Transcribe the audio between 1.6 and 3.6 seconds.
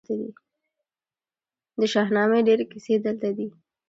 د شاهنامې ډیرې کیسې دلته دي